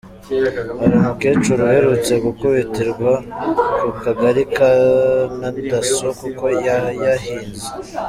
[0.79, 3.11] Hari umukecuru uherutse gukubitirwa
[3.79, 4.43] ku Kagari
[5.39, 7.67] na Dasso kuko yayahinze.